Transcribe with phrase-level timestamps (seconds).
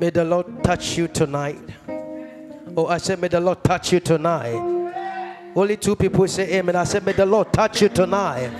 [0.00, 1.60] May the Lord touch you tonight.
[2.74, 4.56] Oh, I said, May the Lord touch you tonight.
[5.54, 6.74] Only two people say amen.
[6.74, 8.50] I said, May the Lord touch you tonight.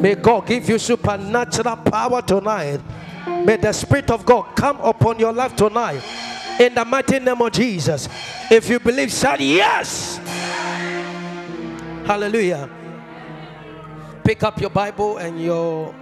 [0.00, 2.80] May God give you supernatural power tonight.
[3.44, 6.00] May the Spirit of God come upon your life tonight.
[6.60, 8.08] In the mighty name of Jesus.
[8.48, 10.18] If you believe, say yes.
[12.06, 12.70] Hallelujah.
[14.22, 15.92] Pick up your Bible and your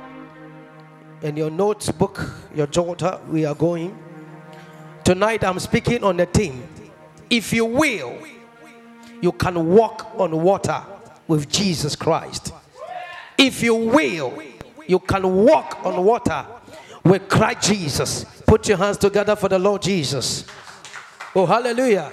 [1.24, 2.22] and your notebook,
[2.54, 3.98] your daughter, We are going.
[5.04, 6.62] Tonight I'm speaking on the theme.
[7.30, 8.18] If you will,
[9.22, 10.82] you can walk on water
[11.26, 12.52] with Jesus Christ.
[13.38, 14.42] If you will,
[14.86, 16.44] you can walk on water
[17.02, 18.24] with Christ Jesus.
[18.46, 20.44] Put your hands together for the Lord Jesus.
[21.34, 22.12] Oh, hallelujah.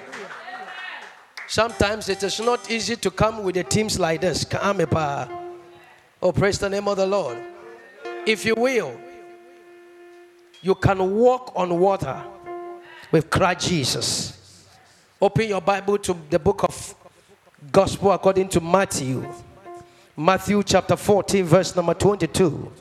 [1.48, 4.46] Sometimes it is not easy to come with the teams like this.
[4.54, 7.38] Oh, praise the name of the Lord.
[8.26, 8.96] If you will,
[10.62, 12.24] you can walk on water
[13.12, 14.68] with Christ Jesus.
[15.22, 16.96] Open your Bible to the book of
[17.72, 19.28] Gospel according to Matthew.
[20.16, 22.72] Matthew chapter 14, verse number 22.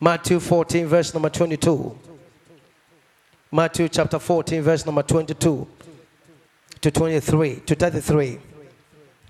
[0.00, 1.98] Matthew 14, verse number 22.
[3.50, 5.66] Matthew chapter 14, verse number 22
[6.80, 8.38] to 23 to 33.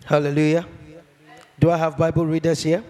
[0.04, 0.66] Hallelujah.
[1.58, 2.84] Do I have Bible readers here?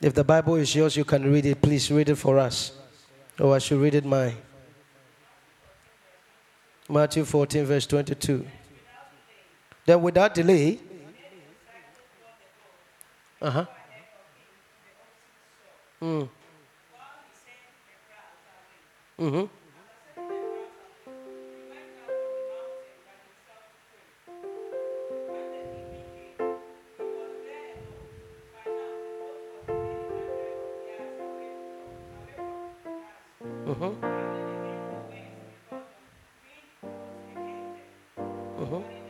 [0.00, 1.60] If the Bible is yours, you can read it.
[1.62, 2.72] Please read it for us.
[3.40, 4.34] Or I should read it my
[6.88, 8.46] Matthew 14, verse 22.
[9.86, 10.78] Then without delay,
[13.40, 13.66] uh huh.
[16.00, 16.28] Mm.
[19.18, 19.55] Mm-hmm.
[33.66, 34.16] Mm-hmm.
[38.60, 39.05] Mm-hmm.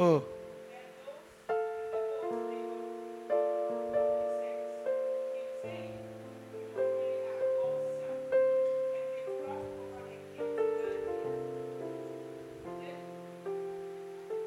[0.00, 0.22] Mm.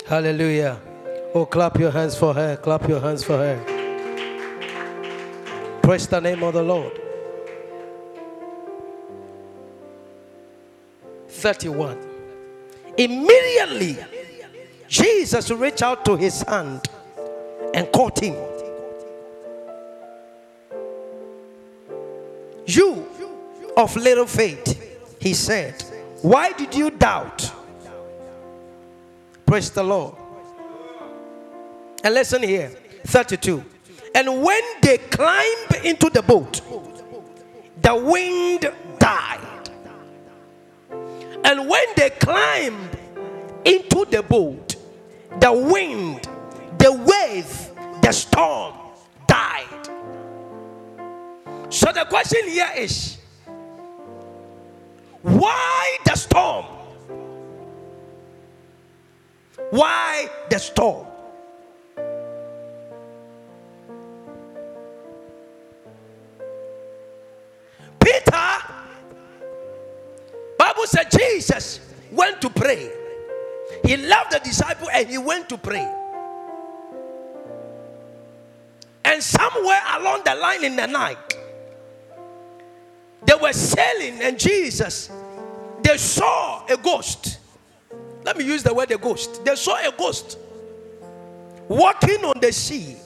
[0.08, 0.82] Hallelujah.
[1.36, 2.58] Oh, clap your hands for her.
[2.58, 3.60] Clap your hands for her.
[5.84, 7.00] Praise the name of the Lord.
[11.28, 12.00] 31.
[12.98, 13.98] Immediately,
[14.94, 16.88] Jesus reached out to his hand
[17.74, 18.36] and caught him.
[22.68, 23.08] You
[23.76, 25.82] of little faith, he said,
[26.22, 27.52] Why did you doubt?
[29.48, 30.14] Praise the Lord.
[32.04, 32.70] And listen here
[33.08, 33.66] 32.
[34.14, 36.62] And when they climbed into the boat,
[37.82, 39.70] the wind died.
[41.44, 42.96] And when they climbed
[43.66, 44.73] into the boat,
[45.40, 46.28] the wind,
[46.78, 48.76] the wave, the storm
[49.28, 49.90] died.
[51.70, 53.18] So the question here is
[55.22, 56.66] why the storm?
[59.70, 61.08] Why the storm?
[68.00, 68.32] Peter,
[70.58, 71.80] Bible said Jesus
[72.12, 73.03] went to pray.
[73.84, 75.88] He left the disciple and he went to pray.
[79.06, 81.18] And somewhere along the line in the night,
[83.26, 85.10] they were sailing, and Jesus,
[85.82, 87.40] they saw a ghost.
[88.24, 89.44] Let me use the word a ghost.
[89.44, 90.38] They saw a ghost
[91.68, 92.98] walking on the sea.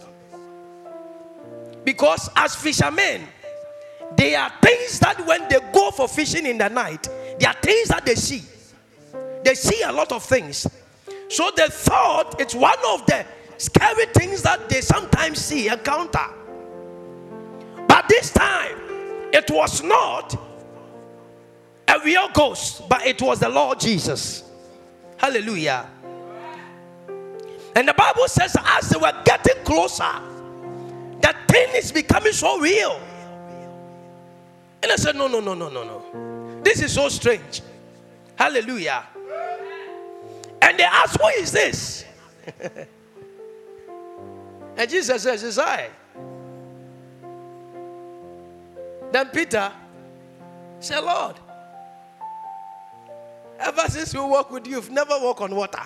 [1.84, 3.28] Because as fishermen,
[4.16, 7.08] There are things that when they go for fishing in the night,
[7.40, 8.42] there are things that they see.
[9.44, 10.68] They see a lot of things.
[11.30, 13.26] So they thought it's one of the
[13.58, 16.28] scary things that they sometimes see, encounter.
[17.88, 18.78] But this time,
[19.34, 20.36] it was not
[21.88, 24.44] a real ghost, but it was the Lord Jesus.
[25.18, 25.90] Hallelujah.
[27.76, 30.04] And the Bible says, as they were getting closer,
[31.22, 33.00] that thing is becoming so real.
[34.84, 36.62] And I said, No, no, no, no, no, no.
[36.64, 37.62] This is so strange.
[38.36, 39.04] Hallelujah.
[40.68, 42.04] And they asked, Who is this?
[44.76, 45.90] and Jesus says, It's I.
[49.14, 49.72] Then Peter
[50.82, 51.38] said, Lord,
[53.60, 55.80] ever since we walk with you, you've never walked on water.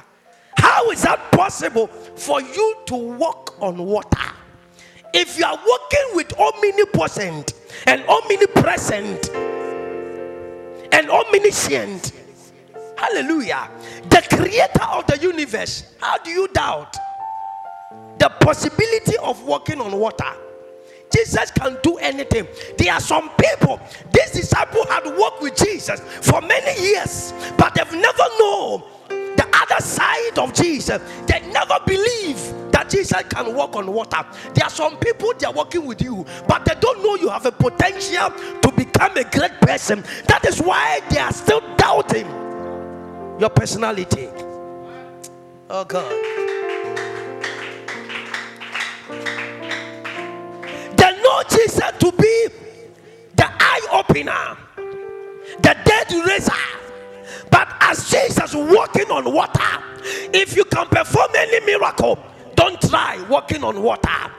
[0.57, 4.31] How is that possible for you to walk on water?
[5.13, 7.53] If you are walking with omnipotent
[7.85, 9.29] and omnipresent
[10.91, 12.13] and omniscient,
[13.01, 13.69] hallelujah,
[14.09, 16.95] the creator of the universe, how do you doubt
[18.19, 20.31] the possibility of walking on water?
[21.13, 22.47] Jesus can do anything.
[22.77, 23.81] There are some people,
[24.13, 29.83] these disciples had worked with Jesus for many years, but they've never known the other
[29.83, 31.01] side of Jesus.
[31.25, 32.37] They never believe
[32.71, 34.25] that Jesus can walk on water.
[34.53, 37.45] There are some people they are working with you, but they don't know you have
[37.45, 38.29] a potential
[38.61, 40.03] to become a great person.
[40.27, 42.27] That is why they are still doubting
[43.41, 44.29] your personality.
[45.67, 46.11] Oh God.
[50.95, 52.47] They know Jesus to be
[53.35, 54.57] the eye opener,
[55.57, 56.51] the dead raiser.
[57.49, 59.83] But as Jesus walking on water,
[60.33, 62.19] if you can perform any miracle,
[62.55, 64.31] don't try walking on water.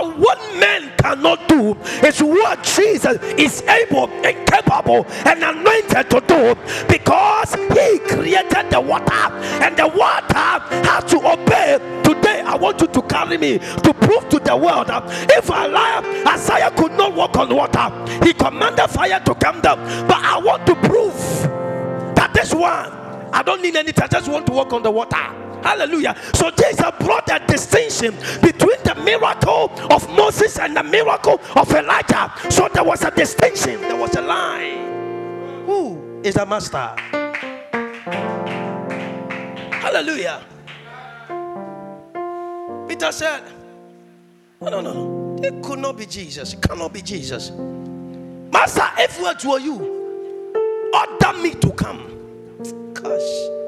[0.00, 6.22] But what man cannot do is what Jesus is able and capable and anointed to
[6.26, 6.54] do
[6.88, 9.12] because he created the water
[9.60, 10.34] and the water
[10.88, 11.76] has to obey.
[12.02, 15.04] Today, I want you to carry me to prove to the world that
[15.36, 17.90] if I lie, Isaiah could not walk on water,
[18.24, 19.80] he commanded fire to come down.
[20.08, 21.14] But I want to prove
[22.16, 22.90] that this one,
[23.34, 25.49] I don't need anything, I just want to walk on the water.
[25.62, 26.16] Hallelujah.
[26.34, 32.32] So Jesus brought a distinction between the miracle of Moses and the miracle of Elijah.
[32.50, 35.64] So there was a distinction, there was a line.
[35.66, 36.94] Who is the master?
[39.72, 40.42] Hallelujah.
[42.88, 43.42] Peter said,
[44.60, 45.38] No, no, no.
[45.42, 46.52] It could not be Jesus.
[46.54, 47.50] It cannot be Jesus.
[48.52, 52.92] Master, if what were you, order me to come.
[52.92, 53.59] Gosh.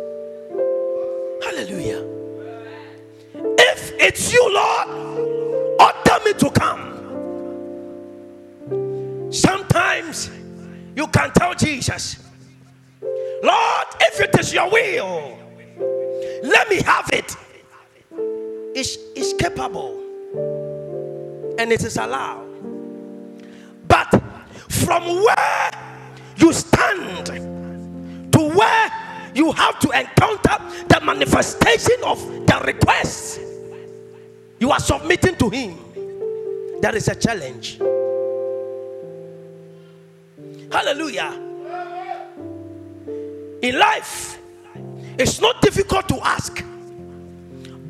[1.62, 2.04] Hallelujah.
[3.56, 4.88] If it's you, Lord,
[5.78, 7.14] order me to come.
[9.30, 10.28] Sometimes
[10.96, 12.18] you can tell Jesus,
[13.00, 15.38] Lord, if it is your will,
[16.42, 17.36] let me have it.
[18.74, 20.00] It's, it's capable
[21.58, 22.48] and it is allowed.
[23.86, 24.20] But
[24.68, 25.70] from where
[26.38, 26.91] you stand
[29.34, 30.58] you have to encounter
[30.88, 33.40] the manifestation of the request.
[34.58, 35.78] You are submitting to Him.
[36.80, 37.78] There is a challenge.
[40.70, 41.32] Hallelujah.
[43.62, 44.38] In life,
[45.18, 46.64] it's not difficult to ask,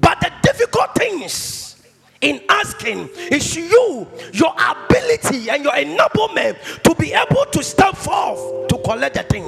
[0.00, 1.71] but the difficult things
[2.22, 8.68] in asking is you, your ability, and your enablement to be able to step forth
[8.68, 9.44] to collect the thing.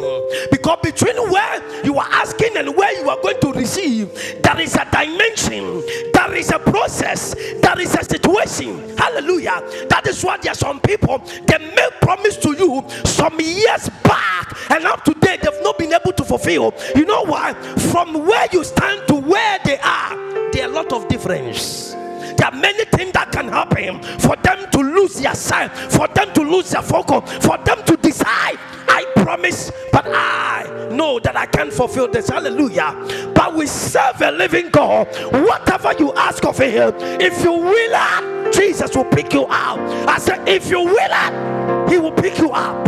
[0.50, 4.12] Because between where you are asking and where you are going to receive,
[4.43, 8.97] there is a dimension, there is a process, there is a situation.
[8.99, 9.62] Hallelujah.
[9.88, 14.52] That is why there are some people they make promise to you some years back,
[14.71, 16.75] and up to date they've not been able to fulfill.
[16.97, 17.54] You know why?
[17.93, 21.95] From where you stand to where they are, there are a lot of difference.
[22.37, 26.33] There are many things that can happen for them to lose their sight, for them
[26.35, 28.59] to lose their focus, for them to decide.
[28.87, 32.29] I promise, but I know that I can't fulfill this.
[32.29, 33.33] Hallelujah.
[33.35, 35.09] But we serve a living God.
[35.33, 39.79] Whatever you ask of Him, if you will it, Jesus will pick you up.
[40.09, 42.87] I said, if you will it, He will pick you up.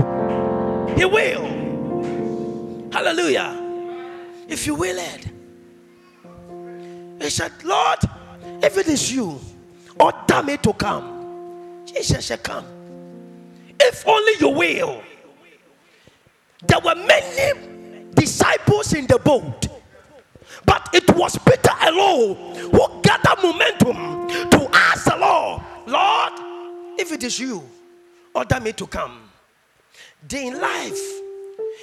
[0.97, 2.91] He will.
[2.93, 3.63] Hallelujah.
[4.49, 5.27] If you will it.
[7.23, 7.99] He said, Lord,
[8.63, 9.41] if it is you,
[9.99, 11.83] order me to come.
[11.87, 12.67] Jesus shall come.
[13.81, 15.03] If only you will.
[16.67, 17.61] There were many
[18.15, 19.69] disciples in the boat,
[20.65, 26.33] but it was Peter alone who gathered momentum to ask the Lord, Lord,
[26.99, 27.63] if it is you,
[28.35, 29.21] order me to come.
[30.27, 31.01] day in life,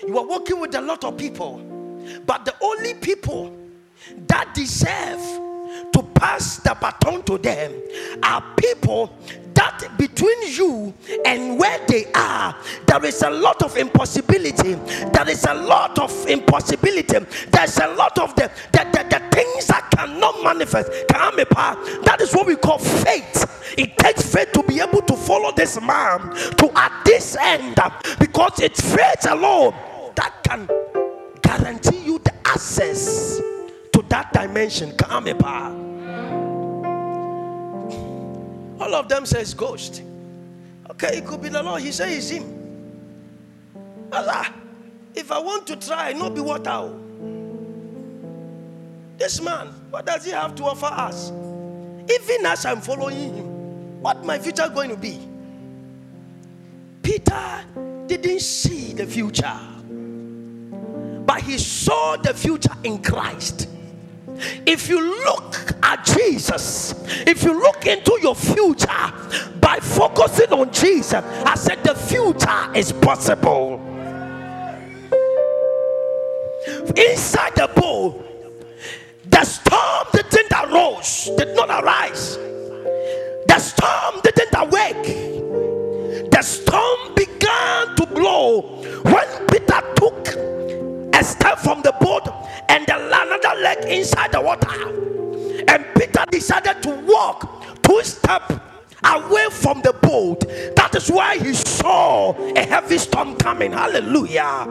[0.08, 1.62] you are working with a lot of people,
[2.26, 3.56] but the only people
[4.28, 5.22] that deserve
[5.94, 7.74] to pass the baton to them
[8.24, 9.16] are people
[9.54, 10.94] that between you
[11.26, 12.56] and where they are,
[12.88, 14.74] there is a lot of impossibility.
[14.74, 17.20] There is a lot of impossibility.
[17.52, 20.90] There's a lot of the, the, the, the things that cannot manifest.
[21.10, 23.76] That is what we call faith.
[23.78, 26.20] It takes faith to be able to follow this man
[26.58, 27.78] to at this end
[28.20, 29.74] because it's faith alone
[30.16, 30.70] that can
[31.42, 33.40] guarantee you the access
[34.14, 34.96] that dimension.
[34.96, 35.28] come.
[38.80, 40.04] All of them says ghost.
[40.92, 41.82] Okay, it could be the Lord.
[41.82, 42.46] He says it's him.
[44.12, 44.54] Allah,
[45.16, 46.92] if I want to try, not be what I
[49.18, 51.32] This man, what does he have to offer us?
[51.32, 55.28] Even as I'm following him, what my future going to be?
[57.02, 57.66] Peter
[58.06, 59.60] didn't see the future,
[61.26, 63.70] but he saw the future in Christ.
[64.66, 66.94] If you look at Jesus,
[67.28, 68.88] if you look into your future
[69.60, 73.80] by focusing on Jesus, I said the future is possible.
[76.96, 78.24] Inside the bowl,
[79.30, 82.38] the storm didn't arise, did not arise.
[83.48, 86.32] The storm didn't awake.
[86.32, 88.62] The storm began to blow
[89.04, 90.28] when Peter took
[91.14, 92.28] a step from the boat
[92.70, 94.70] and the another leg inside the water.
[95.68, 98.56] And Peter decided to walk two steps
[99.06, 100.42] away from the boat.
[100.76, 103.72] That is why he saw a heavy storm coming.
[103.72, 104.68] Hallelujah.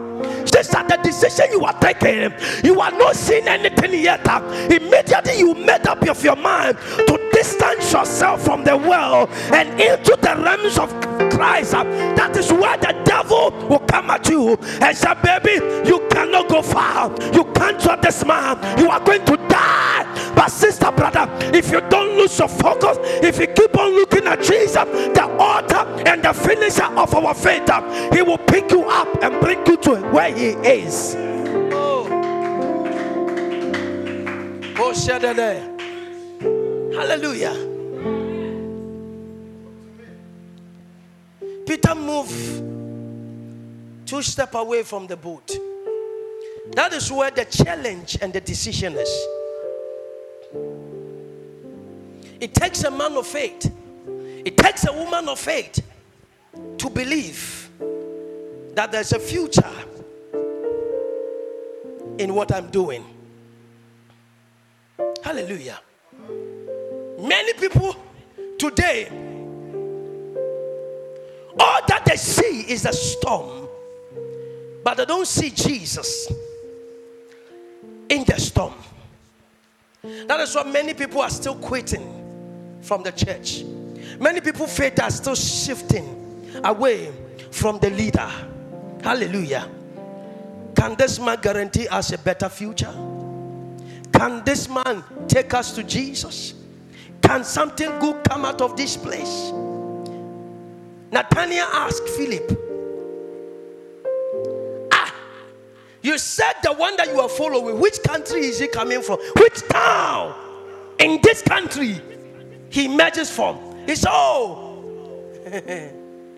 [0.46, 2.32] Sister, the decision you are taking,
[2.64, 4.26] you are not seeing anything yet.
[4.70, 10.16] Immediately you made up of your mind to distance yourself from the world and into
[10.20, 10.90] the realms of
[11.36, 11.72] Christ.
[11.72, 16.62] That is where the devil will come at you and say, Baby, you cannot go
[16.62, 17.10] far.
[17.32, 18.78] You can't trust this man.
[18.78, 20.32] You are going to die.
[20.34, 24.40] But, sister, brother, if you don't lose your focus, if you keep on looking at
[24.42, 27.68] Jesus, the author and the finisher of our faith,
[28.12, 31.14] he will pick you up and bring you to where he is.
[31.72, 32.06] Oh,
[34.78, 34.92] oh,
[36.94, 37.71] Hallelujah.
[41.92, 42.62] Peter moved
[44.06, 45.56] two steps away from the boat.
[46.74, 49.26] That is where the challenge and the decision is.
[52.40, 53.70] It takes a man of faith,
[54.44, 55.80] it takes a woman of faith
[56.78, 57.70] to believe
[58.74, 59.70] that there's a future
[62.18, 63.04] in what I'm doing.
[65.22, 65.80] Hallelujah.
[67.18, 67.94] Many people
[68.58, 69.08] today,
[72.12, 73.66] they see is a storm,
[74.84, 76.30] but they don't see Jesus
[78.10, 78.74] in the storm.
[80.02, 83.62] That is why many people are still quitting from the church.
[84.20, 87.10] Many people faith are still shifting away
[87.50, 88.30] from the leader.
[89.02, 89.66] Hallelujah.
[90.76, 92.92] Can this man guarantee us a better future?
[94.12, 96.52] Can this man take us to Jesus?
[97.22, 99.50] Can something good come out of this place?
[101.12, 102.58] Nathaniel asked Philip,
[104.90, 105.14] Ah,
[106.00, 109.18] you said the one that you are following, which country is he coming from?
[109.36, 110.34] Which town
[110.98, 112.00] in this country
[112.70, 113.58] he emerges from?
[113.86, 115.28] He said, Oh,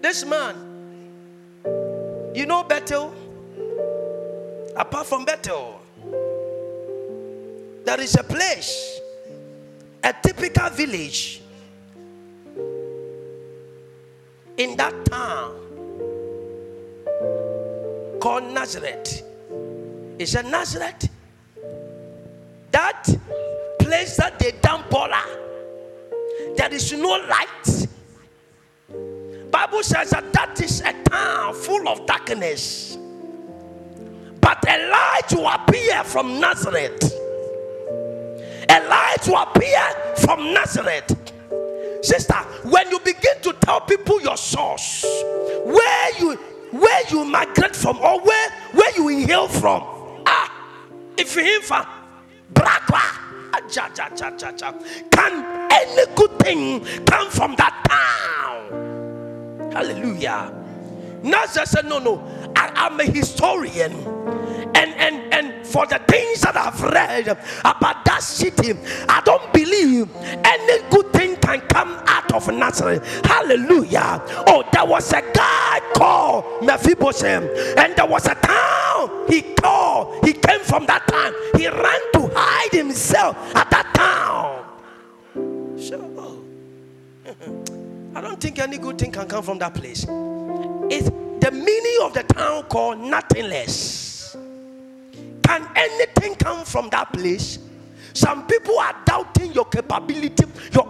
[0.02, 0.56] this man,
[2.34, 3.14] you know Bethel?
[4.76, 5.80] Apart from Bethel,
[7.84, 9.00] there is a place
[10.04, 11.40] a typical village
[14.56, 15.52] in that town
[18.20, 19.22] called Nazareth.
[20.18, 21.08] It's a Nazareth.
[22.70, 23.04] That
[23.78, 25.22] place that they dump Bola,
[26.56, 27.88] there is no light.
[29.50, 32.98] Bible says that that is a town full of darkness.
[34.40, 37.14] But a light will appear from Nazareth
[38.74, 41.16] a light will appear from Nazareth.
[42.02, 42.34] Sister,
[42.64, 43.33] when you begin
[43.64, 45.04] tell people your source,
[45.64, 46.36] where you
[46.70, 49.82] where you migrate from or where where you inhale from,
[50.26, 50.52] ah,
[51.16, 51.86] if you from
[52.52, 53.24] brakwa,
[55.10, 59.72] can any good thing come from that town?
[59.72, 60.52] Hallelujah.
[61.22, 62.22] Nazareth said, No, no,
[62.54, 63.92] I, I'm a historian.
[64.76, 67.28] And and and for the things that I've read
[67.60, 68.74] about that city,
[69.08, 70.63] I don't believe any
[72.34, 73.24] of Nazareth.
[73.24, 74.22] Hallelujah.
[74.48, 77.76] Oh, there was a guy called Mephibosheth.
[77.78, 78.74] And there was a town
[79.28, 80.24] he called.
[80.24, 81.32] He came from that town.
[81.56, 84.64] He ran to hide himself at that town.
[85.78, 86.14] Sure.
[88.16, 90.06] I don't think any good thing can come from that place.
[90.90, 91.10] It's
[91.40, 94.36] the meaning of the town called nothingness.
[95.42, 97.58] Can anything come from that place?
[98.12, 100.83] Some people are doubting your capability, your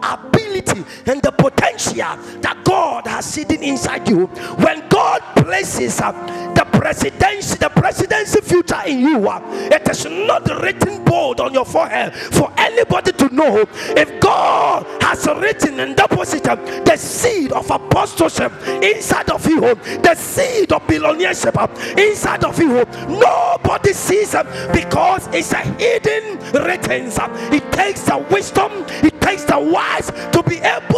[1.06, 4.26] and the potential that God has hidden inside you.
[4.26, 6.12] When God places uh,
[6.54, 9.40] the presidency, the presidency future in you, uh,
[9.72, 13.64] it is not written bold on your forehead for anybody to know.
[13.96, 18.52] If God has written and deposited uh, the seed of apostleship
[18.82, 24.72] inside of you, the seed of billionaireship uh, inside of you, nobody sees it uh,
[24.72, 27.10] because it's a hidden written
[27.52, 28.70] it takes the wisdom,
[29.02, 30.93] it takes the wise to be able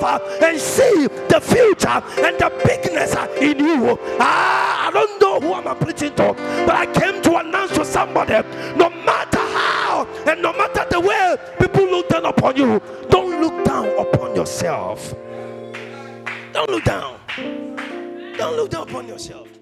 [0.00, 3.98] to and see the future and the bigness in you.
[4.20, 6.34] Ah, I don't know who I'm preaching to,
[6.66, 8.34] but I came to announce to somebody
[8.76, 13.64] no matter how and no matter the way people look down upon you, don't look
[13.64, 15.14] down upon yourself.
[16.52, 17.18] Don't look down.
[18.36, 19.57] Don't look down upon yourself.